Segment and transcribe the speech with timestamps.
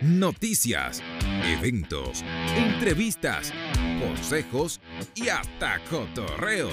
[0.00, 1.02] noticias,
[1.44, 2.24] eventos,
[2.56, 3.52] entrevistas,
[4.00, 4.80] consejos
[5.14, 6.70] y hasta cotorreo.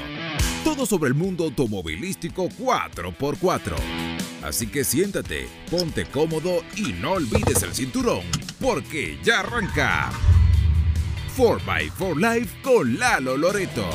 [0.64, 3.76] Todo sobre el mundo automovilístico 4x4.
[4.44, 8.24] Así que siéntate, ponte cómodo y no olvides el cinturón,
[8.60, 10.12] porque ya arranca
[11.38, 13.90] 4x4 Life con Lalo Loreto.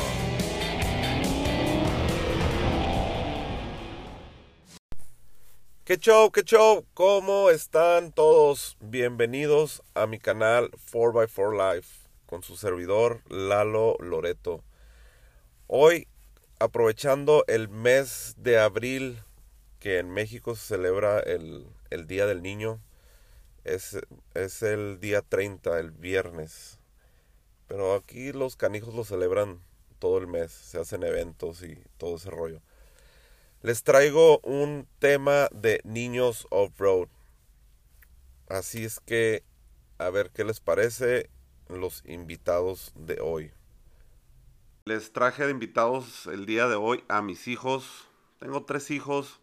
[5.89, 6.85] ¿Qué show, qué show?
[6.93, 8.77] ¿Cómo están todos?
[8.79, 14.63] Bienvenidos a mi canal 4x4 Life con su servidor Lalo Loreto.
[15.65, 16.07] Hoy,
[16.59, 19.23] aprovechando el mes de abril
[19.79, 22.79] que en México se celebra el, el Día del Niño,
[23.63, 23.97] es,
[24.35, 26.77] es el día 30, el viernes.
[27.67, 29.59] Pero aquí los canijos lo celebran
[29.97, 32.61] todo el mes, se hacen eventos y todo ese rollo
[33.61, 37.09] les traigo un tema de niños off-road.
[38.47, 39.43] Así es que,
[39.97, 41.29] a ver qué les parece
[41.67, 43.51] los invitados de hoy.
[44.85, 48.07] Les traje de invitados el día de hoy a mis hijos.
[48.39, 49.41] Tengo tres hijos,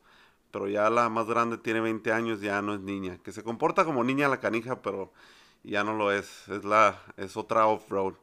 [0.50, 3.19] pero ya la más grande tiene 20 años, ya no es niña.
[3.22, 5.12] Que se comporta como niña la canija, pero
[5.62, 6.48] ya no lo es.
[6.48, 8.14] Es, la, es otra off-road.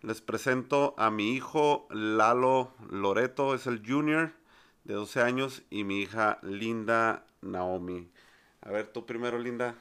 [0.00, 4.32] Les presento a mi hijo Lalo Loreto, es el junior
[4.84, 8.08] de 12 años y mi hija Linda Naomi.
[8.60, 9.74] A ver, tú primero, Linda.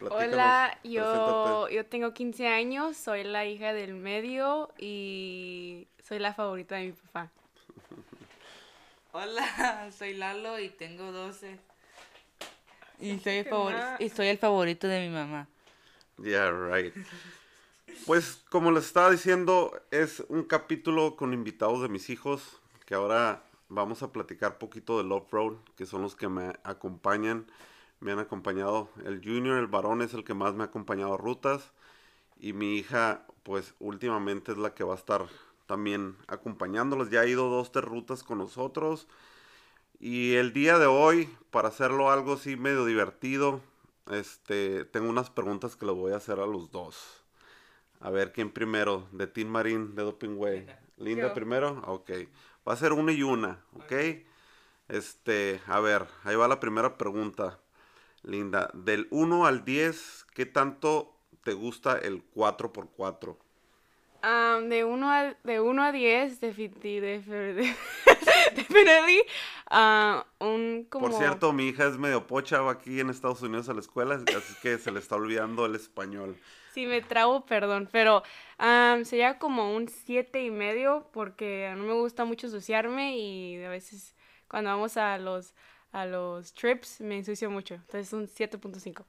[0.00, 6.74] Hola, yo, yo tengo 15 años, soy la hija del medio y soy la favorita
[6.74, 7.30] de mi papá.
[9.12, 11.58] Hola, soy Lalo y tengo 12.
[13.00, 13.46] Y soy, el
[13.98, 15.48] y soy el favorito de mi mamá.
[16.22, 16.94] Yeah, right.
[18.06, 23.42] Pues como les estaba diciendo, es un capítulo con invitados de mis hijos que ahora
[23.74, 27.46] vamos a platicar poquito del off-road, que son los que me acompañan.
[28.00, 31.18] Me han acompañado el junior, el varón es el que más me ha acompañado a
[31.18, 31.72] rutas.
[32.38, 35.26] Y mi hija, pues últimamente es la que va a estar
[35.66, 37.10] también acompañándolos.
[37.10, 39.06] Ya ha ido dos, tres rutas con nosotros.
[40.00, 43.60] Y el día de hoy, para hacerlo algo así medio divertido,
[44.10, 47.22] este, tengo unas preguntas que le voy a hacer a los dos.
[48.00, 50.66] A ver quién primero, de Team Marín, de Doping Way.
[50.98, 52.10] Linda, primero, ok.
[52.66, 53.92] Va a ser una y una, ¿ok?
[54.88, 57.58] Este, a ver, ahí va la primera pregunta,
[58.22, 58.70] Linda.
[58.74, 63.36] Del 1 al 10, ¿qué tanto te gusta el 4x4?
[64.24, 67.76] Um, de 1 a, de 1 a 10, definitivamente.
[69.70, 71.08] uh, un como...
[71.08, 74.14] Por cierto, mi hija es medio pocha, va aquí en Estados Unidos a la escuela,
[74.14, 76.36] así que se le está olvidando el español.
[76.74, 78.24] Sí, me trago, perdón, pero
[79.04, 84.16] sería como un siete y medio porque no me gusta mucho ensuciarme y a veces
[84.48, 85.54] cuando vamos a los,
[85.92, 87.74] a los trips me ensucio mucho.
[87.74, 89.04] Entonces un 7.5.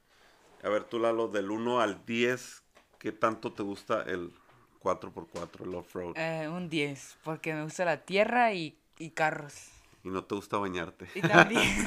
[0.62, 2.62] A ver, tú Lalo, del 1 al 10,
[2.98, 4.32] ¿qué tanto te gusta el
[4.80, 6.16] 4x4, el off-road?
[6.16, 9.70] Eh, un 10, porque me gusta la tierra y, y carros.
[10.04, 11.06] Y no te gusta bañarte.
[11.14, 11.62] Y también.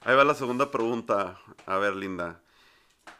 [0.00, 1.38] Ahí va la segunda pregunta.
[1.66, 2.40] A ver, Linda.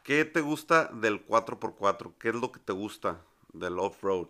[0.03, 2.15] ¿Qué te gusta del 4x4?
[2.19, 3.21] ¿Qué es lo que te gusta
[3.53, 4.27] del off-road?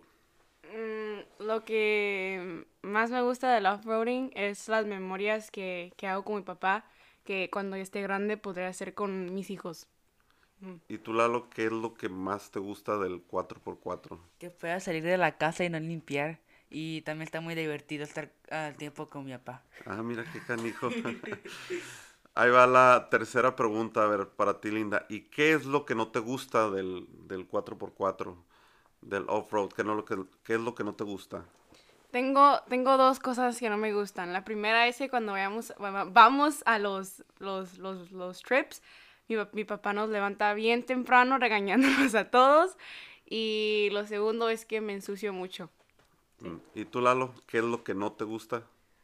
[0.73, 6.43] Mm, lo que más me gusta del off-roading es las memorias que, hago con mi
[6.43, 6.85] papá,
[7.25, 9.87] que cuando yo esté grande podré hacer con mis hijos.
[10.61, 10.75] Mm.
[10.89, 14.19] ¿Y tú, Lalo, qué es lo que más te gusta del 4x4?
[14.39, 16.39] Que pueda salir de la casa y no limpiar.
[16.75, 19.63] Y también está muy divertido estar al tiempo con mi papá.
[19.85, 20.89] Ah, mira qué canijo.
[22.35, 25.05] Ahí va la tercera pregunta, a ver, para ti, Linda.
[25.11, 28.35] ¿Y qué es lo que no te gusta del, del 4x4,
[29.03, 29.69] del off-road?
[29.73, 31.45] ¿Qué, no, ¿Qué es lo que no te gusta?
[32.11, 34.33] Tengo, tengo dos cosas que no me gustan.
[34.33, 38.83] La primera es que cuando vayamos, vamos a los, los, los, los trips,
[39.29, 42.79] mi, mi, papá nos levanta bien temprano regañándonos a todos.
[43.27, 45.71] Y lo segundo es que me ensucio mucho.
[46.43, 48.63] Mm, ¿Y tú, Lalo, qué es lo que no te gusta?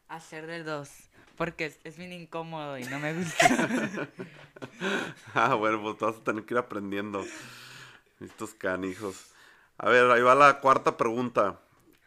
[0.09, 0.91] Hacer del dos.
[1.37, 4.09] Porque es, bien incómodo y no me gusta.
[5.35, 7.25] ah, bueno, pues vas a tener que ir aprendiendo.
[8.21, 9.33] Estos canijos.
[9.77, 11.61] A ver, ahí va la cuarta pregunta.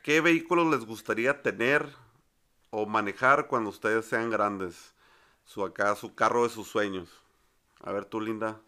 [0.04, 1.88] ¿Qué vehículos les gustaría tener
[2.72, 4.94] o manejar cuando ustedes sean grandes?
[5.46, 7.08] Su acá, su carro de sus sueños.
[7.80, 8.60] A ver, tú, Linda.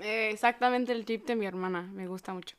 [0.00, 1.82] Eh, exactamente el Jeep de mi hermana.
[1.82, 2.56] Me gusta mucho.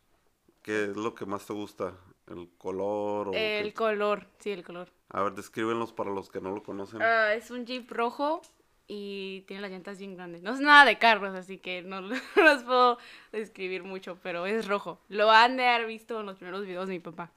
[0.61, 1.93] ¿Qué es lo que más te gusta?
[2.27, 3.29] ¿El color?
[3.29, 4.89] O el color, sí, el color.
[5.09, 7.01] A ver, descríbenlos para los que no lo conocen.
[7.01, 8.41] Ah, es un Jeep rojo
[8.87, 10.41] y tiene las llantas bien grandes.
[10.41, 12.01] No es nada de carros, así que no,
[12.35, 12.97] los puedo
[13.31, 14.99] describir mucho, pero es rojo.
[15.09, 17.31] Lo han de haber visto en los primeros videos de mi papá.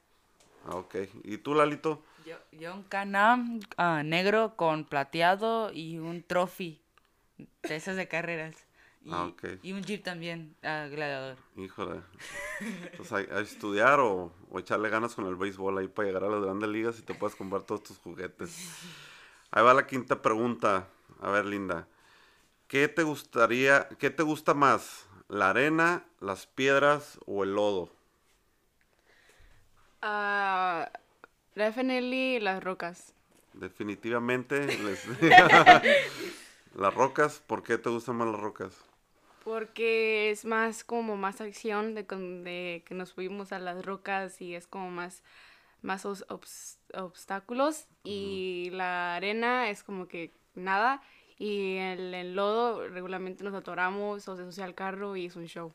[0.65, 0.95] Ah, ok.
[1.23, 2.03] ¿Y tú, Lalito?
[2.25, 6.79] Yo, yo un Canam uh, negro con plateado y un trophy
[7.37, 8.55] de esas de carreras.
[9.03, 9.43] Y, Ah, ok.
[9.63, 11.37] y un jeep también, ah, gladiador.
[11.55, 12.01] Híjole.
[12.97, 16.29] Pues hay, hay estudiar o, o echarle ganas con el béisbol ahí para llegar a
[16.29, 18.69] las grandes ligas y te puedes comprar todos tus juguetes.
[19.49, 20.87] Ahí va la quinta pregunta.
[21.19, 21.87] A ver, Linda.
[22.67, 25.07] ¿Qué te gustaría, qué te gusta más?
[25.27, 27.91] ¿La arena, las piedras o el lodo?
[30.01, 30.89] Ah,
[31.55, 33.13] definitely las rocas.
[33.53, 34.77] Definitivamente.
[34.77, 35.05] les-
[36.75, 38.73] las rocas, ¿por qué te gustan más las rocas?
[39.43, 44.39] Porque es más como más acción de, con- de que nos fuimos a las rocas
[44.41, 45.23] y es como más,
[45.81, 47.87] más os- obs- obstáculos.
[48.03, 51.01] Y la arena es como que nada.
[51.39, 55.47] Y el, el lodo regularmente nos atoramos o se ensucia el carro y es un
[55.47, 55.73] show.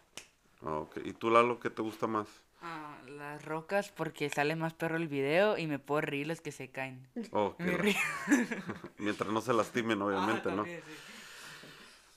[0.62, 0.98] Ah, ok.
[1.04, 2.28] ¿Y tú, Lalo, qué te gusta más?
[2.62, 6.52] Ah, las rocas porque sale más perro el video y me puedo reír los que
[6.52, 7.06] se caen.
[7.32, 7.94] Oh, qué.
[8.98, 10.56] Mientras no se lastimen, obviamente, Ah, ¿no?
[10.62, 10.92] también, sí.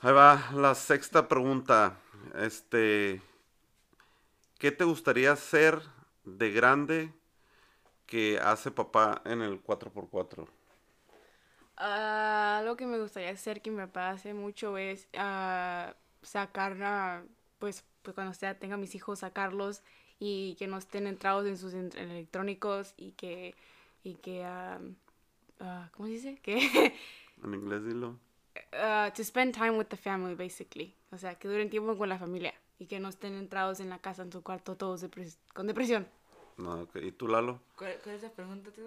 [0.01, 1.97] Ahí va la sexta pregunta.
[2.35, 3.21] Este,
[4.59, 5.81] ¿qué te gustaría ser
[6.23, 7.13] de grande
[8.07, 10.47] que hace papá en el 4x4?
[11.77, 17.23] Ah, algo que me gustaría hacer que mi papá hace mucho es ah, sacar,
[17.59, 19.81] pues, pues cuando sea, tenga mis hijos, sacarlos
[20.19, 23.55] y que no estén entrados en sus en- electrónicos y que,
[24.03, 24.79] y que, ah,
[25.59, 26.37] ah, ¿cómo se dice?
[26.43, 26.93] Que,
[27.43, 28.17] En inglés dilo.
[28.73, 30.95] Ah, to spend time with the family, basically.
[31.11, 33.99] O sea, que duren tiempo con la familia y que no estén entrados en la
[33.99, 36.07] casa, en su cuarto, todos depres- con depresión.
[36.57, 36.87] No.
[36.95, 37.59] ¿Y tú, Lalo?
[37.77, 38.81] ¿Cuál, cuál es la pregunta tú?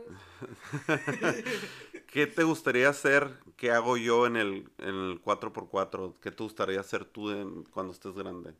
[2.13, 6.15] ¿Qué te gustaría hacer que hago yo en el, en el 4x4?
[6.21, 8.55] ¿Qué te gustaría hacer tú en- cuando estés grande?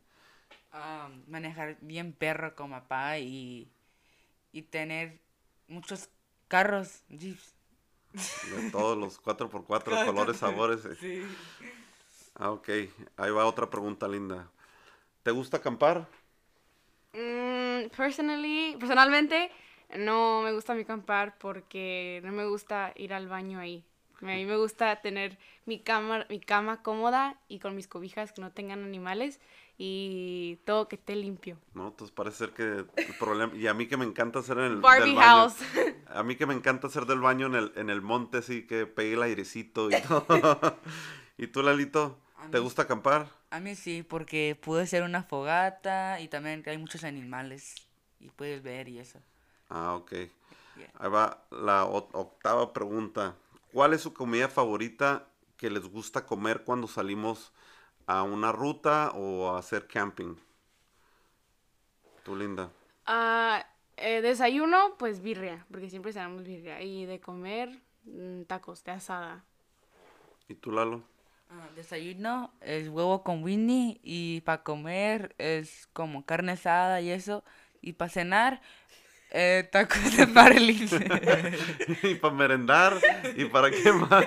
[0.71, 3.71] Ah, manejar bien perro como papá y,
[4.53, 5.19] y tener
[5.67, 6.09] muchos
[6.47, 7.55] carros, jeeps.
[8.13, 10.85] De todos los 4x4, colores, sabores.
[10.85, 10.95] eh.
[10.99, 11.23] Sí.
[12.35, 12.69] Ah, ok.
[13.17, 14.49] Ahí va otra pregunta linda.
[15.23, 16.07] ¿Te gusta acampar?
[17.13, 19.51] Mm, personally, personalmente,
[19.97, 23.83] no me gusta mi acampar porque no me gusta ir al baño ahí.
[24.21, 28.39] A mí me gusta tener mi cama, mi cama cómoda y con mis cobijas que
[28.39, 29.39] no tengan animales
[29.77, 31.57] y todo que esté limpio.
[31.73, 33.53] No, entonces parece ser que el problema...
[33.53, 35.27] Y a mí que me encanta hacer en el Barbie del baño.
[35.27, 35.55] house.
[36.13, 38.85] A mí que me encanta hacer del baño en el, en el monte, así que
[38.85, 40.77] pegue el airecito y todo.
[41.37, 42.19] ¿Y tú, Lalito?
[42.51, 43.27] ¿Te gusta acampar?
[43.49, 47.75] A mí sí, porque pude hacer una fogata y también hay muchos animales
[48.19, 49.19] y puedes ver y eso.
[49.69, 50.11] Ah, ok.
[50.11, 50.91] Yeah.
[50.99, 53.35] Ahí va la octava pregunta.
[53.71, 55.27] ¿Cuál es su comida favorita
[55.57, 57.51] que les gusta comer cuando salimos
[58.05, 60.35] a una ruta o a hacer camping?
[62.23, 62.69] Tú, Linda.
[63.05, 63.65] Ah,
[64.03, 66.81] eh, desayuno, pues birria, porque siempre cenamos birria.
[66.81, 69.45] Y de comer, mm, tacos de asada.
[70.49, 71.03] ¿Y tú, Lalo?
[71.49, 77.43] Ah, desayuno es huevo con Winnie y para comer es como carne asada y eso.
[77.81, 78.61] Y para cenar,
[79.31, 80.89] eh, tacos de marlin.
[82.03, 82.97] y para merendar
[83.37, 84.25] y para qué más.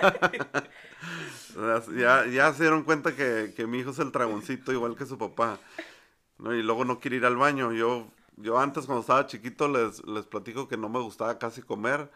[1.99, 5.19] ya, ya se dieron cuenta que, que mi hijo es el dragoncito igual que su
[5.19, 5.59] papá.
[6.39, 6.55] ¿no?
[6.55, 7.73] Y luego no quiere ir al baño.
[7.73, 12.11] Yo, yo antes cuando estaba chiquito les, les platico que no me gustaba casi comer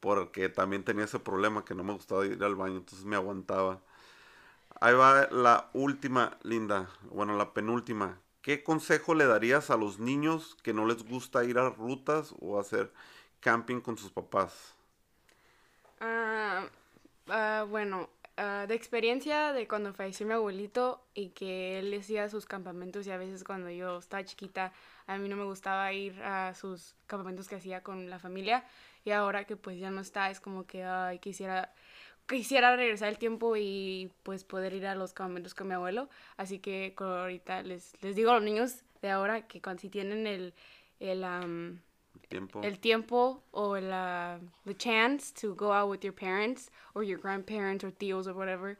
[0.00, 3.80] porque también tenía ese problema que no me gustaba ir al baño, entonces me aguantaba.
[4.80, 6.88] Ahí va la última, Linda.
[7.10, 8.20] Bueno, la penúltima.
[8.42, 12.60] ¿Qué consejo le darías a los niños que no les gusta ir a rutas o
[12.60, 12.92] hacer
[13.40, 14.74] camping con sus papás?
[16.00, 16.66] Ah,
[17.28, 22.46] ah, bueno, ah, de experiencia de cuando falleció mi abuelito y que él hacía sus
[22.46, 24.72] campamentos y a veces cuando yo estaba chiquita
[25.06, 28.64] a mí no me gustaba ir a sus campamentos que hacía con la familia
[29.04, 30.84] y ahora que pues ya no está es como que
[31.20, 31.72] quisiera
[32.26, 36.08] quisiera regresar el tiempo y pues poder ir a los campamentos con mi abuelo.
[36.36, 40.26] Así que ahorita les, les digo a los niños de ahora que cuando si tienen
[40.26, 40.52] el
[40.98, 41.80] el am,
[42.28, 42.62] Tiempo.
[42.62, 47.84] el tiempo o la the chance to go out with your parents or your grandparents
[47.84, 48.78] or tíos or whatever,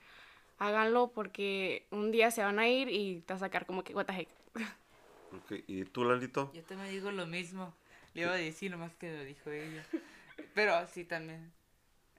[0.59, 3.95] háganlo porque un día se van a ir y te va a sacar como que
[3.95, 4.29] what the heck.
[5.33, 6.51] Ok, ¿Y tú, Lalito?
[6.55, 7.75] Yo también digo lo mismo.
[8.15, 9.85] Le iba a decir nomás que lo dijo ella.
[10.55, 11.53] Pero sí también.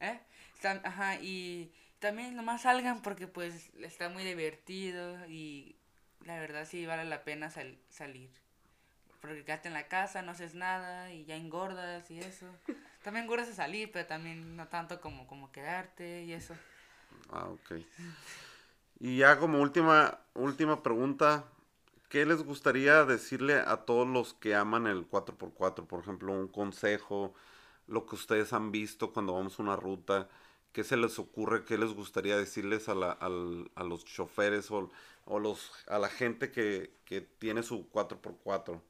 [0.01, 0.19] ¿Eh?
[0.53, 5.75] Están- ajá, y también nomás salgan porque pues está muy divertido y
[6.25, 8.29] la verdad sí vale la pena sal- salir.
[9.21, 12.45] Porque quedaste en la casa, no haces nada y ya engordas y eso.
[13.03, 16.55] También engordas a salir, pero también no tanto como, como quedarte y eso.
[17.31, 17.71] Ah, ok.
[18.99, 21.45] Y ya como última, última pregunta,
[22.09, 25.85] ¿qué les gustaría decirle a todos los que aman el 4x4?
[25.87, 27.33] Por ejemplo, un consejo,
[27.87, 30.29] lo que ustedes han visto cuando vamos a una ruta.
[30.73, 31.65] ¿qué se les ocurre?
[31.65, 34.91] ¿Qué les gustaría decirles a, la- al- a los choferes o,
[35.25, 38.81] o los, a la gente que, que tiene su 4x4?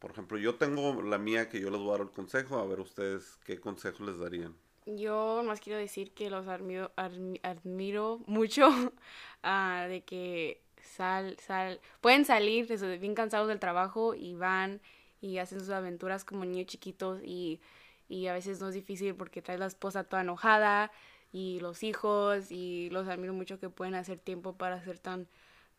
[0.00, 2.58] Por ejemplo, yo tengo la mía que yo les voy a dar el consejo.
[2.58, 4.56] A ver ustedes qué consejo les darían.
[4.86, 8.68] Yo más quiero decir que los admiro, admi- admiro mucho
[9.42, 12.66] ah, de que sal, sal, pueden salir
[12.98, 14.80] bien cansados del trabajo y van
[15.20, 17.60] y hacen sus aventuras como niños chiquitos y,
[18.08, 20.90] y a veces no es difícil porque traes la esposa toda enojada
[21.32, 25.28] y los hijos y los admiro mucho que pueden hacer tiempo para hacer tan,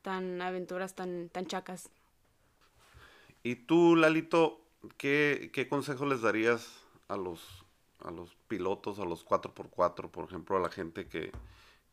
[0.04, 1.90] tan aventuras tan, tan chacas.
[3.44, 4.62] Y tú, Lalito,
[4.98, 7.66] ¿qué, qué consejo les darías a los,
[8.04, 11.32] a los pilotos, a los 4x4, por ejemplo, a la gente que,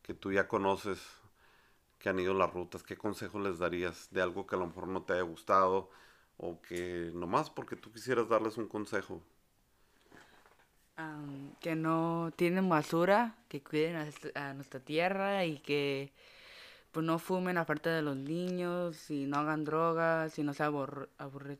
[0.03, 0.99] que tú ya conoces,
[1.97, 2.83] que han ido las rutas?
[2.83, 5.89] ¿Qué consejo les darías de algo que a lo mejor no te haya gustado
[6.37, 9.21] o que nomás porque tú quisieras darles un consejo?
[10.97, 16.11] Am, que no tienen basura, que cuiden a nuestra tierra y que
[16.91, 21.09] pues no fumen aparte de los niños y no hagan drogas y no se aburre...
[21.17, 21.59] aburre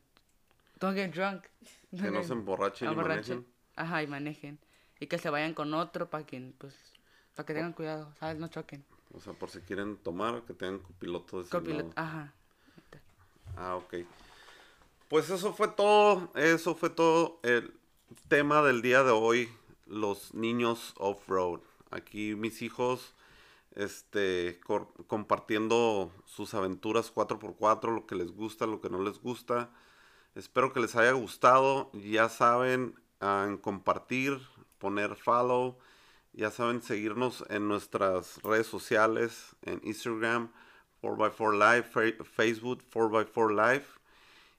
[0.78, 1.44] don't get drunk.
[1.90, 3.46] Que no se emborrachen y manejen.
[3.74, 4.60] Ajá, y manejen.
[5.00, 6.72] Y que se vayan con otro para que, pues,
[7.34, 8.38] para que tengan cuidado, ¿sabes?
[8.38, 8.84] No choquen.
[9.12, 11.64] O sea, por si quieren tomar, que tengan copiloto designado.
[11.64, 12.32] Copilot, ajá.
[13.56, 13.94] Ah, ok.
[15.08, 17.74] Pues eso fue todo, eso fue todo el
[18.28, 19.48] tema del día de hoy,
[19.86, 21.60] los niños off-road.
[21.90, 23.14] Aquí mis hijos,
[23.74, 24.60] este,
[25.06, 29.70] compartiendo sus aventuras 4x4, lo que les gusta, lo que no les gusta.
[30.34, 31.90] Espero que les haya gustado.
[31.92, 34.40] Ya saben, ah, compartir,
[34.78, 35.78] poner follow.
[36.32, 40.52] Ya saben, seguirnos en nuestras redes sociales, en Instagram,
[41.02, 43.86] 4x4 Live, Fe- Facebook, 4x4 Live.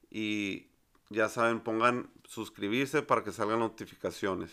[0.10, 0.68] Y
[1.10, 4.52] ya saben, pongan suscribirse para que salgan notificaciones.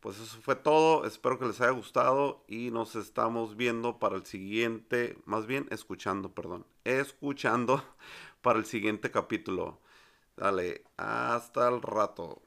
[0.00, 1.06] Pues eso fue todo.
[1.06, 6.34] Espero que les haya gustado y nos estamos viendo para el siguiente, más bien escuchando,
[6.34, 7.84] perdón, escuchando
[8.42, 9.78] para el siguiente capítulo.
[10.36, 12.42] Dale, hasta el rato.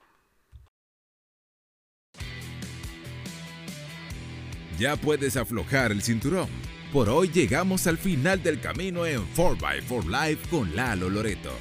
[4.79, 6.49] Ya puedes aflojar el cinturón.
[6.91, 11.51] Por hoy llegamos al final del camino en 4x4 Live con Lalo Loreto.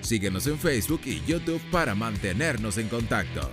[0.00, 3.50] Síguenos en Facebook y YouTube para mantenernos en contacto.